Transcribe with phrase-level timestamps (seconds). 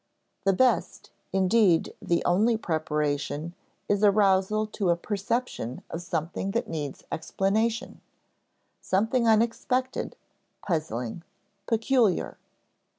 [0.45, 3.53] The best, indeed the only preparation
[3.87, 8.01] is arousal to a perception of something that needs explanation,
[8.81, 10.15] something unexpected,
[10.65, 11.21] puzzling,
[11.67, 12.39] peculiar.